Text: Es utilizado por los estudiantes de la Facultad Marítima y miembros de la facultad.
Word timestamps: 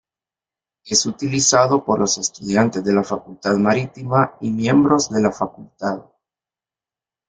Es 0.83 1.05
utilizado 1.05 1.85
por 1.85 1.99
los 1.99 2.17
estudiantes 2.17 2.83
de 2.83 2.91
la 2.91 3.03
Facultad 3.03 3.53
Marítima 3.57 4.33
y 4.41 4.49
miembros 4.49 5.11
de 5.11 5.21
la 5.21 5.31
facultad. 5.31 6.03